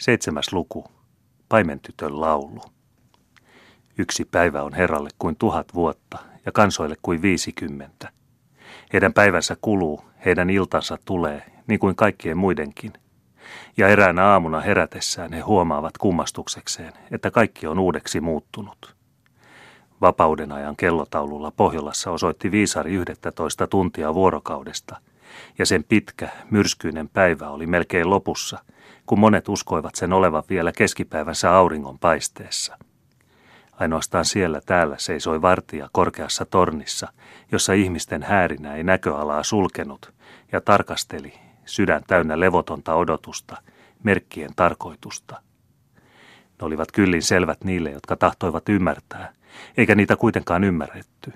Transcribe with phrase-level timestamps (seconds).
[0.00, 0.84] Seitsemäs luku.
[1.48, 2.62] Paimentytön laulu.
[3.98, 8.12] Yksi päivä on Herralle kuin tuhat vuotta ja kansoille kuin viisikymmentä.
[8.92, 12.92] Heidän päivänsä kuluu, heidän iltansa tulee, niin kuin kaikkien muidenkin.
[13.76, 18.96] Ja eräänä aamuna herätessään he huomaavat kummastuksekseen, että kaikki on uudeksi muuttunut.
[20.00, 24.96] Vapauden ajan kellotaululla Pohjolassa osoitti viisari 11 tuntia vuorokaudesta,
[25.58, 28.58] ja sen pitkä, myrskyinen päivä oli melkein lopussa–
[29.10, 32.78] kun monet uskoivat sen olevan vielä keskipäivänsä auringon paisteessa.
[33.72, 37.12] Ainoastaan siellä täällä seisoi vartija korkeassa tornissa,
[37.52, 40.12] jossa ihmisten häärinä ei näköalaa sulkenut,
[40.52, 41.32] ja tarkasteli,
[41.64, 43.56] sydän täynnä levotonta odotusta,
[44.02, 45.42] merkkien tarkoitusta.
[46.60, 49.32] Ne olivat kyllin selvät niille, jotka tahtoivat ymmärtää,
[49.76, 51.32] eikä niitä kuitenkaan ymmärretty.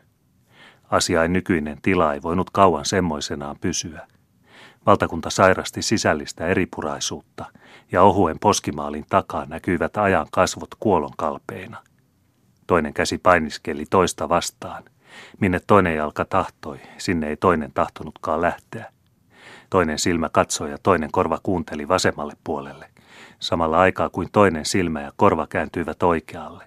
[0.90, 4.06] Asiain nykyinen tila ei voinut kauan semmoisenaan pysyä–
[4.86, 7.44] Valtakunta sairasti sisällistä eripuraisuutta
[7.92, 11.82] ja ohuen poskimaalin takaa näkyivät ajan kasvot kuolonkalpeina.
[12.66, 14.84] Toinen käsi painiskeli toista vastaan.
[15.40, 18.92] Minne toinen jalka tahtoi, sinne ei toinen tahtonutkaan lähteä.
[19.70, 22.90] Toinen silmä katsoi ja toinen korva kuunteli vasemmalle puolelle,
[23.38, 26.64] samalla aikaa kuin toinen silmä ja korva kääntyivät oikealle.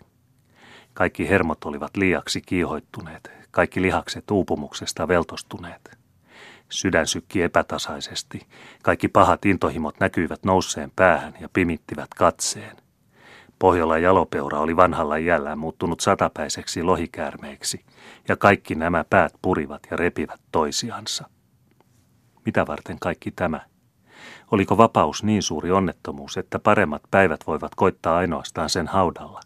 [0.94, 5.98] Kaikki hermot olivat liiaksi kiihoittuneet, kaikki lihakset uupumuksesta veltostuneet.
[6.70, 8.48] Sydän sykki epätasaisesti.
[8.84, 12.78] Kaikki pahat intohimot näkyivät nousseen päähän ja pimittivät katseen.
[13.60, 17.86] Pohjola jalopeura oli vanhalla jällään muuttunut satapäiseksi lohikäärmeiksi,
[18.28, 21.30] ja kaikki nämä päät purivat ja repivät toisiansa.
[22.46, 23.60] Mitä varten kaikki tämä?
[24.52, 29.42] Oliko vapaus niin suuri onnettomuus, että paremmat päivät voivat koittaa ainoastaan sen haudalla?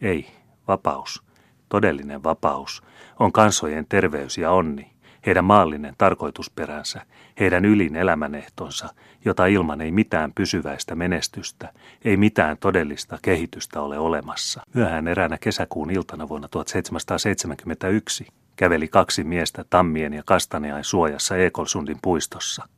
[0.00, 0.30] Ei,
[0.68, 1.27] vapaus,
[1.68, 2.82] todellinen vapaus,
[3.18, 4.90] on kansojen terveys ja onni,
[5.26, 7.02] heidän maallinen tarkoitusperänsä,
[7.40, 8.88] heidän ylin elämänehtonsa,
[9.24, 11.72] jota ilman ei mitään pysyväistä menestystä,
[12.04, 14.62] ei mitään todellista kehitystä ole olemassa.
[14.74, 22.68] Myöhään eräänä kesäkuun iltana vuonna 1771 käveli kaksi miestä tammien ja kastaneain suojassa Ekolsundin puistossa.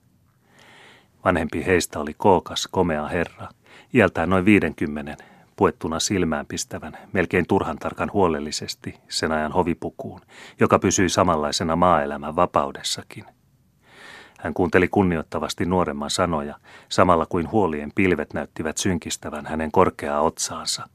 [1.25, 3.49] Vanhempi heistä oli kookas, komea herra,
[3.95, 5.17] iältään noin 50,
[5.61, 10.21] puettuna silmään pistävän, melkein turhan tarkan huolellisesti sen ajan hovipukuun,
[10.61, 13.25] joka pysyi samanlaisena maaelämän vapaudessakin.
[14.39, 16.55] Hän kuunteli kunnioittavasti nuoremman sanoja,
[16.89, 20.89] samalla kuin huolien pilvet näyttivät synkistävän hänen korkeaa otsaansa.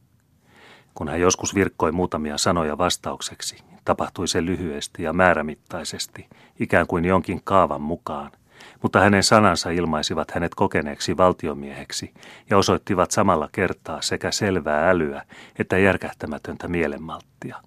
[0.93, 6.27] Kun hän joskus virkkoi muutamia sanoja vastaukseksi, tapahtui se lyhyesti ja määrämittaisesti,
[6.59, 8.31] ikään kuin jonkin kaavan mukaan–
[8.81, 12.13] mutta hänen sanansa ilmaisivat hänet kokeneeksi valtiomieheksi
[12.49, 15.21] ja osoittivat samalla kertaa sekä selvää älyä
[15.59, 17.61] että järkähtämätöntä mielenmalttia.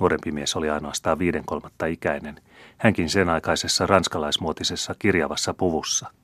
[0.00, 2.40] Nuorempi mies oli ainoastaan viiden kolmatta ikäinen,
[2.78, 6.10] hänkin sen aikaisessa ranskalaismuotisessa kirjavassa puvussa–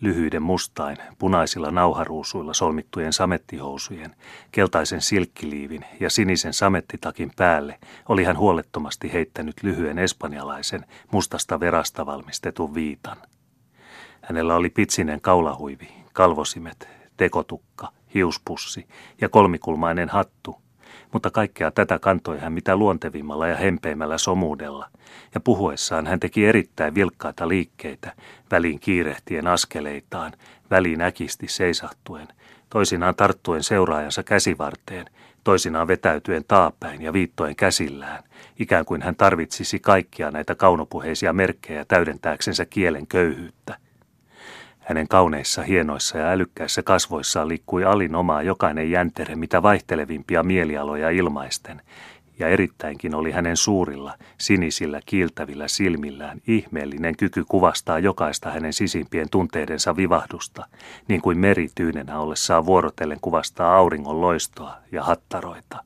[0.00, 4.16] lyhyiden mustain, punaisilla nauharuusuilla solmittujen samettihousujen,
[4.52, 7.78] keltaisen silkkiliivin ja sinisen samettitakin päälle
[8.08, 13.16] oli hän huolettomasti heittänyt lyhyen espanjalaisen, mustasta verasta valmistetun viitan.
[14.22, 18.86] Hänellä oli pitsinen kaulahuivi, kalvosimet, tekotukka, hiuspussi
[19.20, 20.56] ja kolmikulmainen hattu–
[21.12, 24.88] mutta kaikkea tätä kantoi hän mitä luontevimmalla ja hempeimmällä somuudella,
[25.34, 28.12] ja puhuessaan hän teki erittäin vilkkaita liikkeitä,
[28.50, 30.32] väliin kiirehtien askeleitaan,
[30.70, 32.28] väliin äkisti seisahtuen,
[32.70, 35.06] toisinaan tarttuen seuraajansa käsivarteen,
[35.44, 38.22] toisinaan vetäytyen taapäin ja viittoen käsillään,
[38.58, 43.76] ikään kuin hän tarvitsisi kaikkia näitä kaunopuheisia merkkejä täydentääksensä kielen köyhyyttä–
[44.88, 51.82] hänen kauneissa, hienoissa ja älykkäissä kasvoissaan liikkui alinomaa jokainen jäntere mitä vaihtelevimpia mielialoja ilmaisten,
[52.38, 59.96] ja erittäinkin oli hänen suurilla, sinisillä, kiiltävillä silmillään ihmeellinen kyky kuvastaa jokaista hänen sisimpien tunteidensa
[59.96, 60.66] vivahdusta,
[61.08, 65.84] niin kuin meri tyynenä ollessaan vuorotellen kuvastaa auringon loistoa ja hattaroita.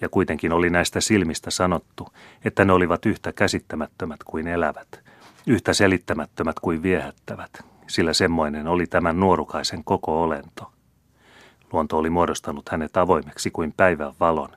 [0.00, 2.08] Ja kuitenkin oli näistä silmistä sanottu,
[2.44, 5.00] että ne olivat yhtä käsittämättömät kuin elävät,
[5.46, 10.72] yhtä selittämättömät kuin viehättävät, sillä semmoinen oli tämän nuorukaisen koko olento.
[11.72, 14.48] Luonto oli muodostanut hänet avoimeksi kuin päivän valon,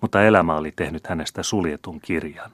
[0.00, 2.50] mutta elämä oli tehnyt hänestä suljetun kirjan.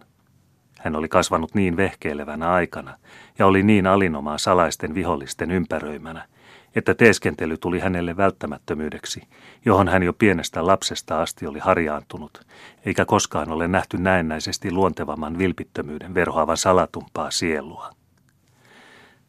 [0.80, 2.98] Hän oli kasvanut niin vehkeilevänä aikana
[3.38, 6.24] ja oli niin alinomaa salaisten vihollisten ympäröimänä,
[6.74, 9.22] että teeskentely tuli hänelle välttämättömyydeksi,
[9.64, 12.46] johon hän jo pienestä lapsesta asti oli harjaantunut,
[12.84, 18.01] eikä koskaan ole nähty näennäisesti luontevamman vilpittömyyden verhoavan salatumpaa sielua.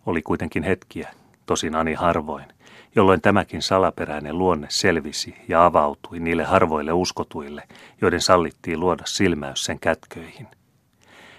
[0.06, 1.10] Oli kuitenkin hetkiä,
[1.46, 2.46] tosin ani harvoin,
[2.96, 7.64] jolloin tämäkin salaperäinen luonne selvisi ja avautui niille harvoille uskotuille,
[8.02, 10.48] joiden sallittiin luoda silmäys sen kätköihin.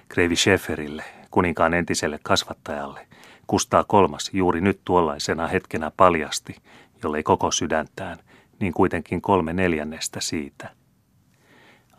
[0.08, 3.06] Kreivi Schäferille, kuninkaan entiselle kasvattajalle,
[3.46, 6.56] Kustaa kolmas juuri nyt tuollaisena hetkenä paljasti,
[7.02, 8.18] jollei koko sydäntään,
[8.60, 10.70] niin kuitenkin kolme neljännestä siitä.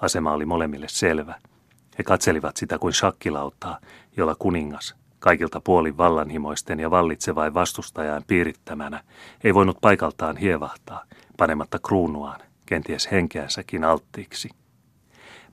[0.01, 1.35] Asema oli molemmille selvä.
[1.97, 3.79] He katselivat sitä kuin shakkilautaa,
[4.17, 9.03] jolla kuningas, kaikilta puolin vallanhimoisten ja vallitsevain vastustajan piirittämänä,
[9.43, 11.03] ei voinut paikaltaan hievahtaa,
[11.37, 14.49] panematta kruunuaan, kenties henkeänsäkin alttiiksi.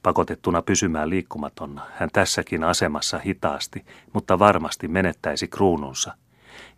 [0.02, 6.14] Pakotettuna pysymään liikkumatonna, hän tässäkin asemassa hitaasti, mutta varmasti menettäisi kruununsa.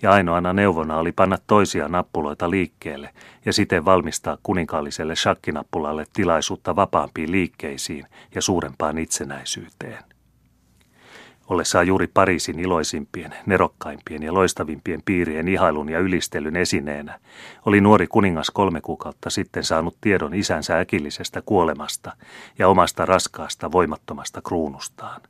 [0.02, 3.10] Ja ainoana neuvona oli panna toisia nappuloita liikkeelle
[3.44, 10.13] ja siten valmistaa kuninkaalliselle shakkinappulalle tilaisuutta vapaampiin liikkeisiin ja suurempaan itsenäisyyteen.
[11.48, 17.18] Ollessaan juuri Pariisin iloisimpien, nerokkaimpien ja loistavimpien piirien ihailun ja ylistelyn esineenä,
[17.66, 22.12] oli nuori kuningas kolme kuukautta sitten saanut tiedon isänsä äkillisestä kuolemasta
[22.58, 25.20] ja omasta raskaasta voimattomasta kruunustaan.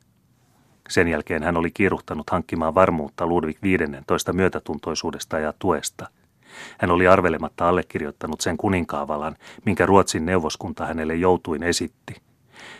[0.89, 6.07] Sen jälkeen hän oli kiiruhtanut hankkimaan varmuutta Ludwig 15 myötätuntoisuudesta ja tuesta.
[6.77, 9.35] Hän oli arvelematta allekirjoittanut sen kuninkaavalan,
[9.65, 12.15] minkä Ruotsin neuvoskunta hänelle joutuin esitti–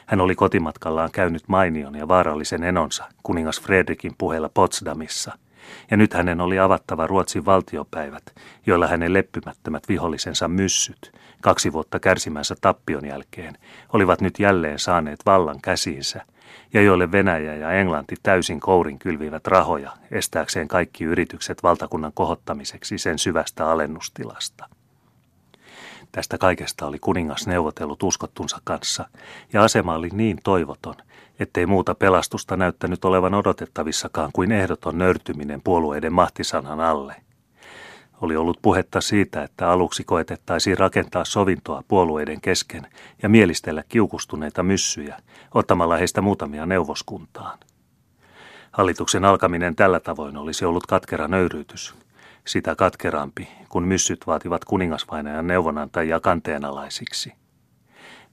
[0.06, 5.38] hän oli kotimatkallaan käynyt mainion ja vaarallisen enonsa kuningas Fredrikin puheella Potsdamissa,
[5.92, 8.24] ja nyt hänen oli avattava Ruotsin valtiopäivät,
[8.66, 11.12] joilla hänen leppymättömät vihollisensa myssyt,
[11.42, 13.58] kaksi vuotta kärsimänsä tappion jälkeen,
[13.94, 16.22] olivat nyt jälleen saaneet vallan käsiinsä,
[16.74, 23.20] ja joille Venäjä ja Englanti täysin kourin kylvivät rahoja estääkseen kaikki yritykset valtakunnan kohottamiseksi sen
[23.20, 24.75] syvästä alennustilasta.
[26.16, 29.10] Tästä kaikesta oli kuningas neuvotellut uskottunsa kanssa,
[29.54, 30.96] ja asema oli niin toivoton,
[31.40, 37.16] ettei muuta pelastusta näyttänyt olevan odotettavissakaan kuin ehdoton nörtyminen puolueiden mahtisanan alle.
[38.22, 42.88] Oli ollut puhetta siitä, että aluksi koetettaisiin rakentaa sovintoa puolueiden kesken
[43.24, 45.18] ja mielistellä kiukustuneita myssyjä,
[45.54, 47.60] ottamalla heistä muutamia neuvoskuntaan.
[48.72, 51.96] Hallituksen alkaminen tällä tavoin olisi ollut katkera nöyryytys,
[52.48, 57.34] sitä katkerampi, kun myssyt vaativat kuningasvainajan neuvonantajia kanteenalaisiksi.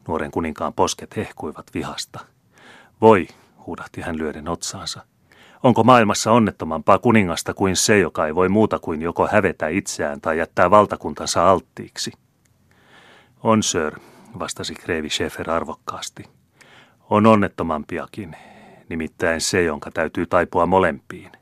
[0.08, 2.20] Nuoren kuninkaan posket hehkuivat vihasta.
[3.00, 3.28] Voi,
[3.66, 5.02] huudahti hän lyöden otsaansa.
[5.62, 10.38] Onko maailmassa onnettomampaa kuningasta kuin se, joka ei voi muuta kuin joko hävetä itseään tai
[10.38, 12.12] jättää valtakuntansa alttiiksi?
[13.42, 14.00] On, sir,
[14.38, 16.24] vastasi Kreivi Schäfer arvokkaasti.
[17.10, 18.36] On onnettomampiakin,
[18.88, 21.32] nimittäin se, jonka täytyy taipua molempiin.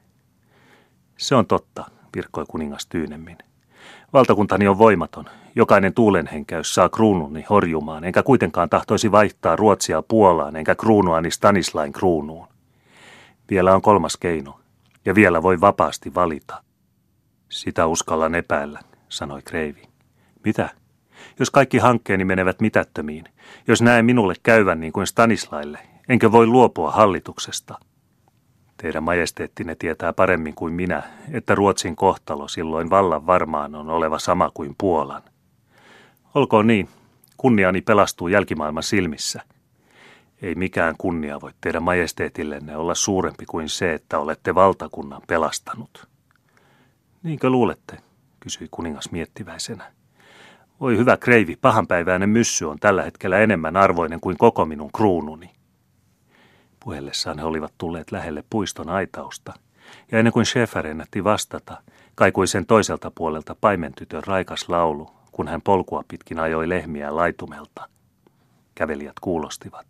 [1.17, 3.39] Se on totta, virkkoi kuningas tyynemmin.
[4.13, 5.25] Valtakuntani on voimaton.
[5.55, 12.47] Jokainen tuulenhenkäys saa kruununi horjumaan, enkä kuitenkaan tahtoisi vaihtaa Ruotsia Puolaan, enkä kruunuani Stanislain kruunuun.
[13.51, 14.61] Vielä on kolmas keino,
[15.05, 16.63] ja vielä voi vapaasti valita.
[17.49, 19.83] Sitä uskallan epäillä, sanoi Kreivi.
[20.45, 20.71] Mitä?
[21.39, 23.25] Jos kaikki hankkeeni menevät mitättömiin,
[23.69, 25.79] jos näen minulle käyvän niin kuin Stanislaille,
[26.09, 27.79] enkö voi luopua hallituksesta–
[28.83, 34.51] Teidän majesteettinne tietää paremmin kuin minä, että Ruotsin kohtalo silloin vallan varmaan on oleva sama
[34.55, 35.23] kuin Puolan.
[36.35, 36.89] Olkoon niin,
[37.37, 39.43] kunniani pelastuu jälkimaailman silmissä.
[40.43, 46.09] Ei mikään kunnia voi teidän majesteetillenne olla suurempi kuin se, että olette valtakunnan pelastanut.
[47.23, 47.97] Niinkö luulette,
[48.41, 49.93] kysyi kuningas miettiväisenä.
[50.81, 55.60] Voi hyvä kreivi, pahanpäiväinen myssy on tällä hetkellä enemmän arvoinen kuin koko minun kruununi.
[56.85, 59.53] Puhellessaan he olivat tulleet lähelle puiston aitausta,
[60.13, 61.83] ja ennen kuin Schäfer ennätti vastata,
[62.15, 67.89] kaikui sen toiselta puolelta paimentytön raikas laulu, kun hän polkua pitkin ajoi lehmiä laitumelta.
[68.75, 69.87] Kävelijät kuulostivat.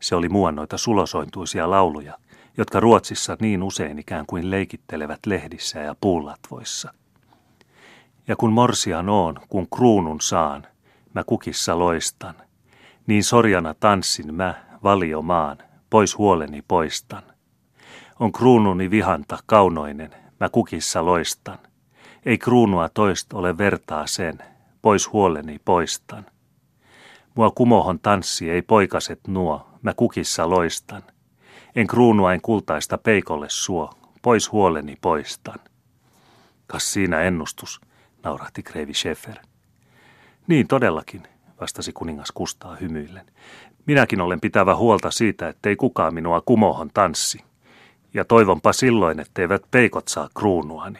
[0.00, 2.18] Se oli muannoita sulosointuisia lauluja,
[2.56, 6.92] jotka Ruotsissa niin usein ikään kuin leikittelevät lehdissä ja puulatvoissa.
[8.28, 10.66] Ja kun morsian oon, kun kruunun saan,
[11.14, 12.34] mä kukissa loistan,
[13.06, 15.58] niin sorjana tanssin mä valiomaan,
[15.96, 17.22] pois huoleni poistan.
[18.20, 20.10] On kruununi vihanta kaunoinen,
[20.40, 21.58] mä kukissa loistan.
[22.26, 24.38] Ei kruunua toist ole vertaa sen,
[24.82, 26.26] pois huoleni poistan.
[27.34, 31.02] Mua kumohon tanssi ei poikaset nuo, mä kukissa loistan.
[31.76, 33.90] En kruunuain kultaista peikolle suo,
[34.22, 35.58] pois huoleni poistan.
[36.66, 37.80] Kas siinä ennustus,
[38.22, 39.36] naurahti Kreivi Schäfer.
[40.46, 41.22] Niin todellakin,
[41.60, 43.26] vastasi kuningas Kustaa hymyillen.
[43.86, 47.38] Minäkin olen pitävä huolta siitä, ettei kukaan minua kumohon tanssi.
[48.14, 50.94] Ja toivonpa silloin, etteivät peikot saa kruunuani.